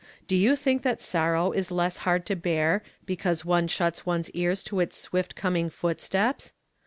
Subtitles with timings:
[0.27, 4.31] Do you think that sor row is less hard to bear because one shuts one's
[4.31, 6.53] ears to its swift coming footsteps?